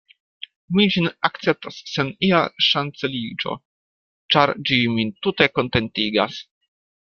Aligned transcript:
Mi 0.77 0.85
ĝin 0.95 1.09
akceptas 1.29 1.77
sen 1.97 2.09
ia 2.29 2.41
ŝanceliĝo; 2.69 3.53
ĉar 4.37 4.55
ĝi 4.71 4.81
min 4.97 5.15
tute 5.27 5.53
kontentigas. 5.59 6.45